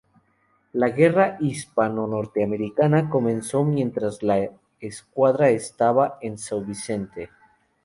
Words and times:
La 0.73 0.89
Guerra 0.89 1.37
Hispano-Norteamericana 1.39 3.07
comenzó 3.07 3.63
mientras 3.63 4.23
la 4.23 4.49
escuadra 4.79 5.49
estaba 5.51 6.17
en 6.21 6.39
Sao 6.39 6.61
Vicente. 6.63 7.29